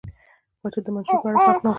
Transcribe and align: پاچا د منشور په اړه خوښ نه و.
پاچا 0.61 0.79
د 0.85 0.87
منشور 0.93 1.19
په 1.23 1.27
اړه 1.29 1.37
خوښ 1.43 1.57
نه 1.63 1.67
و. 1.67 1.69